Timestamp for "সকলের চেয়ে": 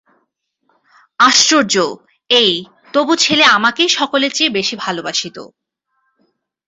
3.89-4.49